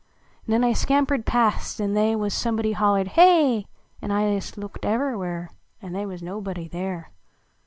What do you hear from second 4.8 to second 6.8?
ever where, An they was nobody